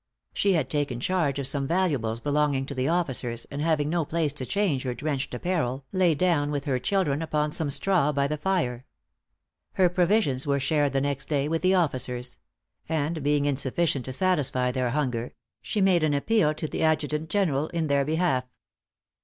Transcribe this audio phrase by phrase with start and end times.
[0.33, 4.33] She had taken charge of some valuables belonging to the officers, and having no place
[4.33, 8.35] to change her drenched apparel, lay down with her children upon some straw by the
[8.39, 8.87] fire.
[9.73, 12.39] Her provisions were shared the next day with the officers;
[12.89, 17.67] and being insufficient to satisfy their hunger, she made an appeal to the Adjutant General
[17.67, 18.45] in their behalf.